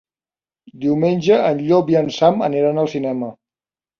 [0.85, 3.29] Diumenge en Llop i en Sam aniran al cinema.